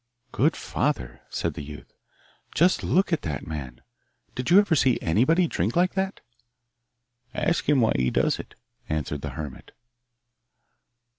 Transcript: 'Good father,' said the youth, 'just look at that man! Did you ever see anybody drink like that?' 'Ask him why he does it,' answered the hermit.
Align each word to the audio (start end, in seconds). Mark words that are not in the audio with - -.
'Good 0.31 0.55
father,' 0.55 1.21
said 1.29 1.53
the 1.53 1.61
youth, 1.61 1.93
'just 2.55 2.81
look 2.83 3.13
at 3.13 3.21
that 3.21 3.45
man! 3.45 3.81
Did 4.33 4.49
you 4.49 4.57
ever 4.57 4.73
see 4.73 4.97
anybody 4.99 5.45
drink 5.45 5.75
like 5.75 5.93
that?' 5.93 6.21
'Ask 7.35 7.69
him 7.69 7.81
why 7.81 7.91
he 7.95 8.09
does 8.09 8.39
it,' 8.39 8.55
answered 8.89 9.21
the 9.21 9.29
hermit. 9.37 9.73